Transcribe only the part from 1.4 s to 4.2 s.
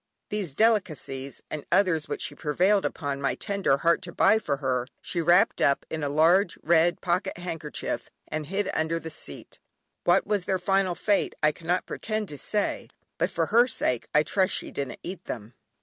and others which she prevailed upon my tender heart to